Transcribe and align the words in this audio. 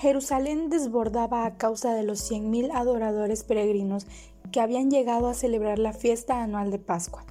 Jerusalén 0.00 0.70
desbordaba 0.70 1.44
a 1.44 1.58
causa 1.58 1.92
de 1.92 2.04
los 2.04 2.30
100.000 2.30 2.70
adoradores 2.72 3.44
peregrinos 3.44 4.06
que 4.50 4.62
habían 4.62 4.90
llegado 4.90 5.28
a 5.28 5.34
celebrar 5.34 5.78
la 5.78 5.92
fiesta 5.92 6.42
anual 6.42 6.70
de 6.70 6.78
Pascua. 6.78 7.26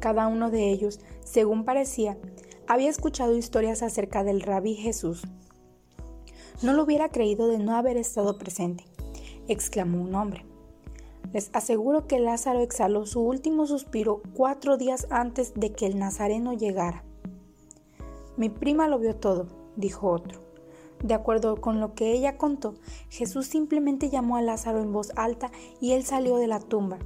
Cada 0.00 0.26
uno 0.26 0.50
de 0.50 0.72
ellos, 0.72 0.98
según 1.22 1.64
parecía, 1.64 2.18
había 2.66 2.90
escuchado 2.90 3.36
historias 3.36 3.84
acerca 3.84 4.24
del 4.24 4.40
rabí 4.40 4.74
Jesús. 4.74 5.22
No 6.62 6.72
lo 6.72 6.82
hubiera 6.82 7.10
creído 7.10 7.46
de 7.46 7.58
no 7.58 7.76
haber 7.76 7.96
estado 7.96 8.38
presente, 8.38 8.84
exclamó 9.46 10.02
un 10.02 10.16
hombre. 10.16 10.46
Les 11.32 11.48
aseguro 11.52 12.08
que 12.08 12.18
Lázaro 12.18 12.58
exhaló 12.58 13.06
su 13.06 13.20
último 13.20 13.68
suspiro 13.68 14.20
cuatro 14.34 14.78
días 14.78 15.06
antes 15.10 15.54
de 15.54 15.70
que 15.70 15.86
el 15.86 15.96
Nazareno 15.96 16.54
llegara. 16.54 17.04
Mi 18.36 18.48
prima 18.48 18.88
lo 18.88 18.98
vio 18.98 19.14
todo, 19.14 19.46
dijo 19.76 20.10
otro. 20.10 20.47
De 21.02 21.14
acuerdo 21.14 21.60
con 21.60 21.80
lo 21.80 21.94
que 21.94 22.12
ella 22.12 22.36
contó, 22.36 22.74
Jesús 23.08 23.46
simplemente 23.46 24.10
llamó 24.10 24.36
a 24.36 24.42
Lázaro 24.42 24.80
en 24.80 24.92
voz 24.92 25.12
alta 25.16 25.50
y 25.80 25.92
él 25.92 26.04
salió 26.04 26.36
de 26.36 26.48
la 26.48 26.58
tumba, 26.58 26.98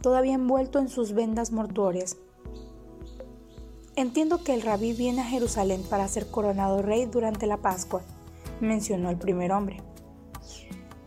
todavía 0.00 0.34
envuelto 0.34 0.78
en 0.78 0.88
sus 0.88 1.12
vendas 1.12 1.50
mortuorias. 1.50 2.16
Entiendo 3.96 4.42
que 4.42 4.54
el 4.54 4.62
rabí 4.62 4.92
viene 4.92 5.20
a 5.20 5.26
Jerusalén 5.26 5.82
para 5.82 6.08
ser 6.08 6.30
coronado 6.30 6.82
rey 6.82 7.06
durante 7.06 7.46
la 7.46 7.58
Pascua, 7.58 8.02
mencionó 8.60 9.10
el 9.10 9.18
primer 9.18 9.52
hombre. 9.52 9.82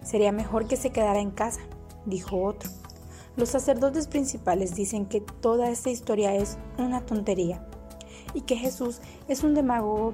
Sería 0.04 0.32
mejor 0.32 0.68
que 0.68 0.78
se 0.78 0.92
quedara 0.92 1.20
en 1.20 1.32
casa, 1.32 1.62
dijo 2.06 2.44
otro. 2.44 2.70
Los 3.38 3.50
sacerdotes 3.50 4.08
principales 4.08 4.76
dicen 4.76 5.08
que 5.08 5.20
toda 5.20 5.70
esta 5.70 5.90
historia 5.90 6.36
es 6.36 6.58
una 6.78 7.06
tontería 7.06 7.66
y 8.34 8.42
que 8.42 8.56
Jesús 8.56 9.02
es 9.28 9.44
un 9.44 9.56
demagogo 9.56 10.14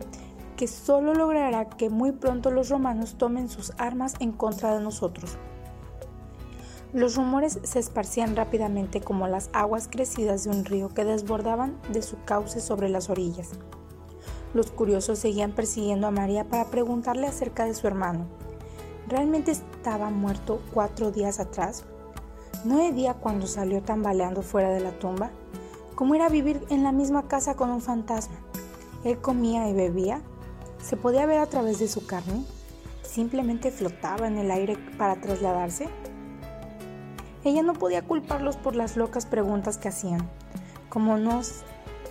que 0.62 0.68
solo 0.68 1.16
logrará 1.16 1.66
que 1.66 1.90
muy 1.90 2.12
pronto 2.12 2.52
los 2.52 2.70
romanos 2.70 3.16
tomen 3.18 3.50
sus 3.50 3.74
armas 3.80 4.14
en 4.20 4.32
contra 4.32 4.76
de 4.76 4.80
nosotros. 4.80 5.40
Los 6.94 7.16
rumores 7.16 7.58
se 7.64 7.80
esparcían 7.80 8.36
rápidamente 8.36 9.02
como 9.02 9.28
las 9.28 9.50
aguas 9.54 9.88
crecidas 9.90 10.44
de 10.44 10.52
un 10.52 10.64
río 10.64 10.90
que 10.90 11.04
desbordaban 11.04 11.80
de 11.92 12.04
su 12.04 12.24
cauce 12.26 12.60
sobre 12.60 12.90
las 12.90 13.10
orillas. 13.10 13.54
Los 14.54 14.70
curiosos 14.70 15.18
seguían 15.18 15.54
persiguiendo 15.54 16.06
a 16.06 16.12
María 16.12 16.48
para 16.48 16.66
preguntarle 16.66 17.26
acerca 17.26 17.66
de 17.66 17.74
su 17.74 17.88
hermano. 17.88 18.28
¿Realmente 19.08 19.50
estaba 19.50 20.12
muerto 20.12 20.62
cuatro 20.76 21.10
días 21.10 21.40
atrás? 21.40 21.86
¿No 22.66 22.78
día 22.92 23.16
cuando 23.16 23.48
salió 23.48 23.82
tambaleando 23.82 24.44
fuera 24.44 24.70
de 24.70 24.82
la 24.82 24.92
tumba? 24.92 25.32
¿Cómo 25.96 26.14
era 26.14 26.30
vivir 26.30 26.64
en 26.70 26.84
la 26.84 26.92
misma 26.92 27.28
casa 27.28 27.56
con 27.56 27.72
un 27.72 27.82
fantasma? 27.82 28.36
¿Él 29.04 29.20
comía 29.20 29.68
y 29.68 29.74
bebía? 29.74 30.22
¿Se 30.84 30.98
podía 30.98 31.26
ver 31.26 31.40
a 31.40 31.46
través 31.46 31.80
de 31.80 31.88
su 31.88 32.06
carne? 32.06 32.44
¿Simplemente 33.04 33.72
flotaba 33.72 34.28
en 34.28 34.38
el 34.38 34.52
aire 34.52 34.78
para 34.98 35.22
trasladarse? 35.22 35.88
Ella 37.44 37.62
no 37.62 37.74
podía 37.74 38.02
culparlos 38.02 38.58
por 38.58 38.76
las 38.76 38.98
locas 38.98 39.26
preguntas 39.26 39.78
que 39.78 39.90
hacían. 39.90 40.30
Como 40.90 41.18
no 41.18 41.42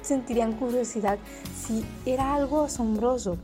sentirían 0.02 0.52
curiosidad 0.52 1.18
si 1.56 1.84
era 2.06 2.34
algo 2.34 2.62
asombroso. 2.62 3.38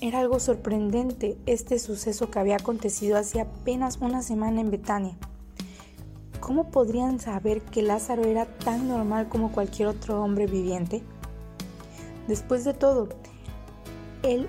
Era 0.00 0.20
algo 0.20 0.40
sorprendente 0.40 1.38
este 1.46 1.78
suceso 1.78 2.30
que 2.30 2.38
había 2.38 2.56
acontecido 2.56 3.16
hace 3.16 3.40
apenas 3.40 3.98
una 3.98 4.22
semana 4.22 4.60
en 4.60 4.70
Betania. 4.70 5.16
¿Cómo 6.40 6.70
podrían 6.70 7.20
saber 7.20 7.62
que 7.62 7.82
Lázaro 7.82 8.24
era 8.24 8.44
tan 8.44 8.88
normal 8.88 9.28
como 9.28 9.52
cualquier 9.52 9.88
otro 9.88 10.22
hombre 10.22 10.46
viviente? 10.46 11.02
Después 12.28 12.64
de 12.64 12.74
todo, 12.74 13.08
el 14.24 14.48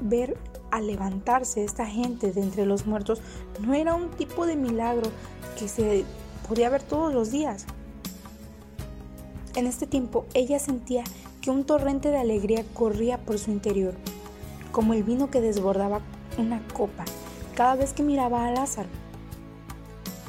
ver 0.00 0.36
a 0.70 0.80
levantarse 0.80 1.64
esta 1.64 1.86
gente 1.86 2.30
de 2.32 2.42
entre 2.42 2.66
los 2.66 2.86
muertos 2.86 3.20
no 3.60 3.74
era 3.74 3.94
un 3.94 4.10
tipo 4.10 4.46
de 4.46 4.54
milagro 4.54 5.10
que 5.58 5.66
se 5.66 6.04
podía 6.46 6.68
ver 6.68 6.82
todos 6.82 7.12
los 7.12 7.30
días. 7.30 7.64
En 9.56 9.66
este 9.66 9.86
tiempo 9.86 10.26
ella 10.34 10.58
sentía 10.58 11.02
que 11.40 11.50
un 11.50 11.64
torrente 11.64 12.10
de 12.10 12.18
alegría 12.18 12.64
corría 12.74 13.18
por 13.18 13.38
su 13.38 13.50
interior, 13.50 13.94
como 14.70 14.94
el 14.94 15.02
vino 15.02 15.30
que 15.30 15.40
desbordaba 15.40 16.00
una 16.36 16.62
copa 16.68 17.04
cada 17.54 17.74
vez 17.74 17.92
que 17.92 18.04
miraba 18.04 18.46
a 18.46 18.52
Lázaro. 18.52 18.88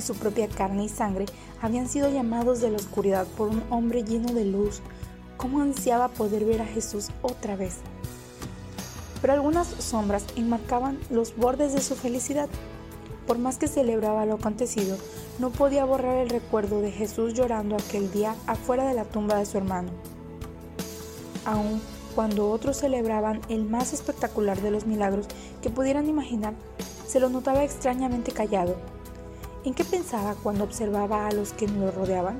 Su 0.01 0.15
propia 0.15 0.47
carne 0.47 0.85
y 0.85 0.89
sangre 0.89 1.25
habían 1.61 1.87
sido 1.87 2.09
llamados 2.09 2.61
de 2.61 2.71
la 2.71 2.77
oscuridad 2.77 3.27
por 3.37 3.49
un 3.49 3.61
hombre 3.69 4.03
lleno 4.03 4.33
de 4.33 4.45
luz. 4.45 4.81
¿Cómo 5.37 5.61
ansiaba 5.61 6.07
poder 6.07 6.45
ver 6.45 6.61
a 6.61 6.65
Jesús 6.65 7.09
otra 7.21 7.55
vez? 7.55 7.75
Pero 9.21 9.33
algunas 9.33 9.67
sombras 9.67 10.23
enmarcaban 10.35 10.99
los 11.09 11.35
bordes 11.35 11.73
de 11.73 11.81
su 11.81 11.95
felicidad. 11.95 12.49
Por 13.27 13.37
más 13.37 13.57
que 13.57 13.67
celebraba 13.67 14.25
lo 14.25 14.35
acontecido, 14.35 14.97
no 15.37 15.51
podía 15.51 15.85
borrar 15.85 16.17
el 16.17 16.29
recuerdo 16.29 16.81
de 16.81 16.91
Jesús 16.91 17.33
llorando 17.33 17.75
aquel 17.75 18.11
día 18.11 18.35
afuera 18.47 18.87
de 18.87 18.95
la 18.95 19.05
tumba 19.05 19.37
de 19.37 19.45
su 19.45 19.57
hermano. 19.57 19.89
Aun 21.45 21.81
cuando 22.15 22.49
otros 22.49 22.77
celebraban 22.77 23.41
el 23.49 23.63
más 23.63 23.93
espectacular 23.93 24.61
de 24.61 24.71
los 24.71 24.85
milagros 24.85 25.27
que 25.61 25.69
pudieran 25.69 26.09
imaginar, 26.09 26.53
se 27.07 27.19
lo 27.19 27.29
notaba 27.29 27.63
extrañamente 27.63 28.31
callado. 28.31 28.75
¿En 29.63 29.73
qué 29.73 29.83
pensaba 29.83 30.35
cuando 30.35 30.63
observaba 30.63 31.27
a 31.27 31.31
los 31.31 31.53
que 31.53 31.67
lo 31.67 31.91
rodeaban? 31.91 32.39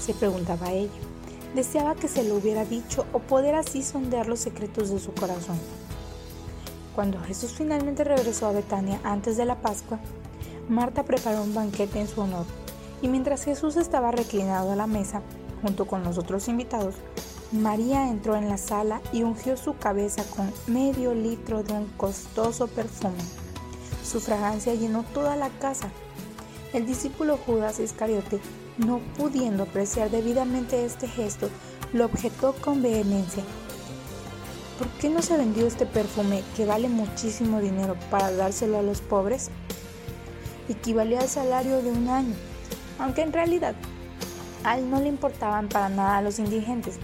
Se 0.00 0.12
preguntaba 0.14 0.72
ella. 0.72 1.13
Deseaba 1.54 1.94
que 1.94 2.08
se 2.08 2.24
lo 2.24 2.34
hubiera 2.34 2.64
dicho 2.64 3.06
o 3.12 3.20
poder 3.20 3.54
así 3.54 3.82
sondear 3.82 4.26
los 4.26 4.40
secretos 4.40 4.90
de 4.90 4.98
su 4.98 5.12
corazón. 5.12 5.58
Cuando 6.94 7.20
Jesús 7.20 7.52
finalmente 7.52 8.04
regresó 8.04 8.46
a 8.46 8.52
Betania 8.52 9.00
antes 9.04 9.36
de 9.36 9.44
la 9.44 9.60
Pascua, 9.60 9.98
Marta 10.68 11.04
preparó 11.04 11.42
un 11.42 11.54
banquete 11.54 12.00
en 12.00 12.08
su 12.08 12.20
honor, 12.20 12.46
y 13.02 13.08
mientras 13.08 13.44
Jesús 13.44 13.76
estaba 13.76 14.10
reclinado 14.10 14.72
a 14.72 14.76
la 14.76 14.86
mesa, 14.86 15.22
junto 15.62 15.86
con 15.86 16.02
los 16.02 16.18
otros 16.18 16.48
invitados, 16.48 16.94
María 17.52 18.08
entró 18.08 18.34
en 18.34 18.48
la 18.48 18.58
sala 18.58 19.00
y 19.12 19.22
ungió 19.22 19.56
su 19.56 19.76
cabeza 19.76 20.24
con 20.34 20.52
medio 20.66 21.14
litro 21.14 21.62
de 21.62 21.72
un 21.72 21.86
costoso 21.96 22.66
perfume. 22.66 23.22
Su 24.04 24.20
fragancia 24.20 24.74
llenó 24.74 25.04
toda 25.14 25.36
la 25.36 25.50
casa. 25.50 25.88
El 26.72 26.86
discípulo 26.86 27.38
Judas 27.46 27.78
Iscariote 27.78 28.40
no 28.78 29.00
pudiendo 29.16 29.64
apreciar 29.64 30.10
debidamente 30.10 30.84
este 30.84 31.08
gesto, 31.08 31.48
lo 31.92 32.06
objetó 32.06 32.54
con 32.54 32.82
vehemencia. 32.82 33.42
¿Por 34.78 34.88
qué 35.00 35.08
no 35.08 35.22
se 35.22 35.36
vendió 35.36 35.66
este 35.66 35.86
perfume 35.86 36.42
que 36.56 36.66
vale 36.66 36.88
muchísimo 36.88 37.60
dinero 37.60 37.96
para 38.10 38.32
dárselo 38.32 38.78
a 38.78 38.82
los 38.82 39.00
pobres? 39.00 39.50
Equivalía 40.68 41.20
al 41.20 41.28
salario 41.28 41.82
de 41.82 41.92
un 41.92 42.08
año, 42.08 42.34
aunque 42.98 43.22
en 43.22 43.32
realidad 43.32 43.74
a 44.64 44.78
él 44.78 44.90
no 44.90 45.00
le 45.00 45.08
importaban 45.08 45.68
para 45.68 45.88
nada 45.88 46.22
los 46.22 46.38
indigentes, 46.38 46.96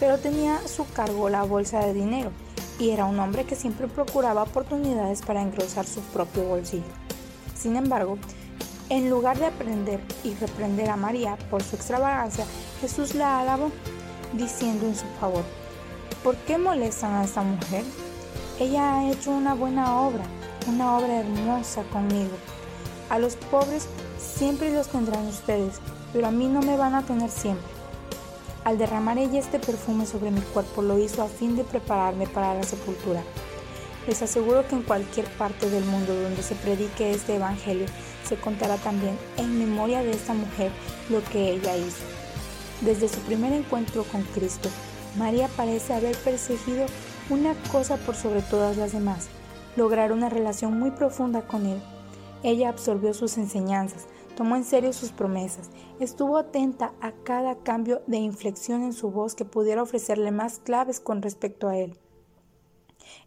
pero 0.00 0.18
tenía 0.18 0.56
a 0.56 0.68
su 0.68 0.88
cargo 0.90 1.28
la 1.28 1.42
bolsa 1.42 1.80
de 1.80 1.92
dinero 1.92 2.30
y 2.78 2.90
era 2.90 3.04
un 3.04 3.18
hombre 3.20 3.44
que 3.44 3.56
siempre 3.56 3.86
procuraba 3.88 4.42
oportunidades 4.42 5.22
para 5.22 5.42
engrosar 5.42 5.86
su 5.86 6.00
propio 6.00 6.44
bolsillo. 6.44 6.82
Sin 7.54 7.76
embargo, 7.76 8.18
en 8.88 9.08
lugar 9.10 9.38
de 9.38 9.46
aprender 9.46 10.00
y 10.24 10.34
reprender 10.34 10.90
a 10.90 10.96
María 10.96 11.36
por 11.50 11.62
su 11.62 11.76
extravagancia, 11.76 12.44
Jesús 12.80 13.14
la 13.14 13.40
alabó, 13.40 13.70
diciendo 14.32 14.86
en 14.86 14.96
su 14.96 15.06
favor, 15.20 15.44
¿por 16.22 16.36
qué 16.36 16.58
molestan 16.58 17.12
a 17.14 17.24
esta 17.24 17.42
mujer? 17.42 17.84
Ella 18.58 18.94
ha 18.94 19.10
hecho 19.10 19.30
una 19.30 19.54
buena 19.54 20.00
obra, 20.00 20.24
una 20.68 20.96
obra 20.96 21.20
hermosa 21.20 21.82
conmigo. 21.92 22.36
A 23.10 23.18
los 23.18 23.36
pobres 23.36 23.88
siempre 24.18 24.72
los 24.72 24.88
tendrán 24.88 25.26
ustedes, 25.26 25.80
pero 26.12 26.26
a 26.28 26.30
mí 26.30 26.46
no 26.46 26.60
me 26.60 26.76
van 26.76 26.94
a 26.94 27.02
tener 27.02 27.30
siempre. 27.30 27.72
Al 28.64 28.78
derramar 28.78 29.18
ella 29.18 29.40
este 29.40 29.58
perfume 29.58 30.06
sobre 30.06 30.30
mi 30.30 30.40
cuerpo 30.40 30.82
lo 30.82 30.98
hizo 30.98 31.22
a 31.22 31.28
fin 31.28 31.56
de 31.56 31.64
prepararme 31.64 32.26
para 32.26 32.54
la 32.54 32.62
sepultura. 32.62 33.22
Les 34.06 34.20
aseguro 34.20 34.66
que 34.66 34.74
en 34.74 34.82
cualquier 34.82 35.26
parte 35.36 35.70
del 35.70 35.84
mundo 35.84 36.14
donde 36.14 36.42
se 36.42 36.56
predique 36.56 37.12
este 37.12 37.36
Evangelio, 37.36 37.86
se 38.24 38.36
contará 38.36 38.76
también 38.76 39.16
en 39.36 39.58
memoria 39.58 40.02
de 40.02 40.10
esta 40.10 40.34
mujer 40.34 40.72
lo 41.08 41.22
que 41.24 41.52
ella 41.52 41.76
hizo. 41.76 42.04
Desde 42.80 43.08
su 43.08 43.20
primer 43.20 43.52
encuentro 43.52 44.02
con 44.04 44.22
Cristo, 44.22 44.68
María 45.16 45.48
parece 45.56 45.94
haber 45.94 46.16
perseguido 46.16 46.86
una 47.30 47.54
cosa 47.70 47.96
por 47.96 48.16
sobre 48.16 48.42
todas 48.42 48.76
las 48.76 48.92
demás, 48.92 49.28
lograr 49.76 50.10
una 50.10 50.28
relación 50.28 50.78
muy 50.78 50.90
profunda 50.90 51.42
con 51.42 51.66
Él. 51.66 51.80
Ella 52.42 52.70
absorbió 52.70 53.14
sus 53.14 53.38
enseñanzas, 53.38 54.06
tomó 54.36 54.56
en 54.56 54.64
serio 54.64 54.92
sus 54.92 55.12
promesas, 55.12 55.70
estuvo 56.00 56.38
atenta 56.38 56.92
a 57.00 57.12
cada 57.12 57.54
cambio 57.54 58.02
de 58.08 58.16
inflexión 58.16 58.82
en 58.82 58.92
su 58.92 59.10
voz 59.12 59.36
que 59.36 59.44
pudiera 59.44 59.82
ofrecerle 59.82 60.32
más 60.32 60.58
claves 60.58 60.98
con 60.98 61.22
respecto 61.22 61.68
a 61.68 61.76
Él. 61.76 61.96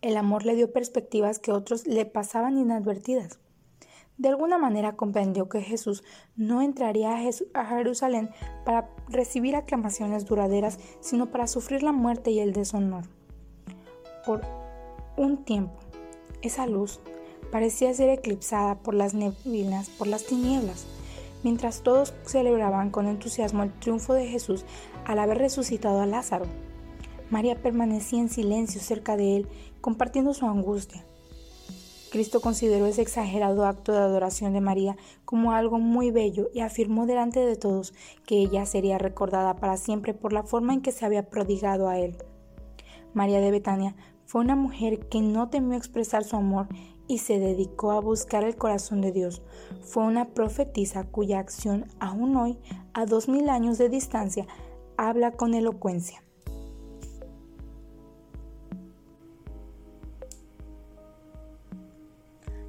El 0.02 0.18
amor 0.18 0.46
le 0.46 0.56
dio 0.56 0.72
perspectivas 0.72 1.40
que 1.40 1.52
otros 1.52 1.88
le 1.88 2.06
pasaban 2.06 2.58
inadvertidas. 2.58 3.40
De 4.18 4.30
alguna 4.30 4.58
manera 4.58 4.96
comprendió 4.96 5.50
que 5.50 5.62
Jesús 5.62 6.04
no 6.38 6.62
entraría 6.62 7.16
a, 7.54 7.66
Jerusalén 7.66 8.30
para 8.64 8.90
recibir 9.10 9.56
aclamaciones 9.56 10.26
duraderas, 10.26 10.80
sino 11.02 11.32
para 11.32 11.48
sufrir 11.48 11.84
la 11.84 11.92
muerte 11.92 12.32
y 12.32 12.40
el 12.40 12.54
deshonor. 12.54 13.04
Por 14.26 14.42
un 15.18 15.44
tiempo, 15.44 15.80
esa 16.42 16.66
luz 16.66 17.02
parecía 17.52 17.94
ser 17.94 18.10
eclipsada 18.10 18.76
por 18.76 18.94
las 18.94 19.14
neblinas, 19.14 19.90
por 19.90 20.08
las 20.08 20.26
tinieblas, 20.26 20.88
mientras 21.44 21.84
todos 21.84 22.14
celebraban 22.26 22.92
con 22.92 23.08
entusiasmo 23.08 23.64
el 23.64 23.74
triunfo 23.80 24.14
de 24.14 24.28
Jesús 24.28 24.66
al 25.06 25.20
haber 25.20 25.40
resucitado 25.40 26.02
a 26.02 26.06
Lázaro. 26.06 26.46
María 27.30 27.62
permanecía 27.62 28.20
en 28.20 28.30
silencio 28.30 28.82
cerca 28.82 29.18
de 29.18 29.38
él, 29.38 29.48
compartiendo 29.82 30.34
su 30.34 30.46
angustia. 30.46 31.04
Cristo 32.12 32.40
consideró 32.40 32.86
ese 32.86 33.02
exagerado 33.02 33.66
acto 33.66 33.92
de 33.92 33.98
adoración 33.98 34.54
de 34.54 34.62
María 34.62 34.96
como 35.26 35.52
algo 35.52 35.80
muy 35.80 36.12
bello 36.12 36.50
y 36.54 36.62
afirmó 36.62 37.06
delante 37.06 37.42
de 37.42 37.58
todos 37.58 37.94
que 38.26 38.38
ella 38.38 38.66
sería 38.66 38.98
recordada 38.98 39.58
para 39.58 39.76
siempre 39.76 40.14
por 40.14 40.32
la 40.32 40.44
forma 40.44 40.74
en 40.74 40.82
que 40.82 40.94
se 40.94 41.06
había 41.06 41.30
prodigado 41.30 41.90
a 41.90 42.00
él. 42.00 42.16
María 43.14 43.42
de 43.42 43.52
Betania 43.52 43.96
fue 44.26 44.42
una 44.42 44.56
mujer 44.56 45.08
que 45.10 45.22
no 45.22 45.50
temió 45.50 45.78
expresar 45.78 46.24
su 46.24 46.36
amor 46.36 46.68
y 47.08 47.20
se 47.20 47.40
dedicó 47.40 47.92
a 47.92 48.00
buscar 48.00 48.44
el 48.44 48.56
corazón 48.56 49.02
de 49.02 49.12
Dios. 49.12 49.42
Fue 49.82 50.04
una 50.04 50.30
profetisa 50.30 51.04
cuya 51.04 51.40
acción 51.40 51.86
aún 52.00 52.36
hoy, 52.38 52.58
a 52.94 53.06
dos 53.06 53.28
mil 53.28 53.50
años 53.50 53.78
de 53.78 53.90
distancia, 53.90 54.48
habla 54.98 55.32
con 55.32 55.54
elocuencia. 55.54 56.25